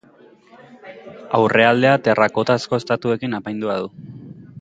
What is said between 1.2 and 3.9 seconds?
Aurrealdea terrakotazko estatuekin apaindua